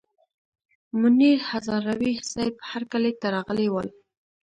منیر 1.01 1.39
هزاروي 1.49 2.13
صیب 2.31 2.55
هرکلي 2.69 3.11
ته 3.21 3.27
راغلي 3.35 3.67
ول. 3.71 3.87